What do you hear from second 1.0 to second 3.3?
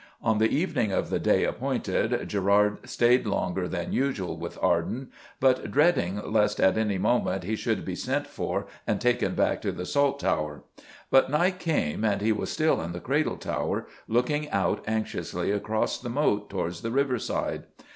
the day appointed Gerard stayed